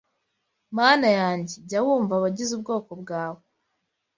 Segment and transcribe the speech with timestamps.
[0.77, 3.41] Mana yanjye jya wumva abagize ubwoko bwawe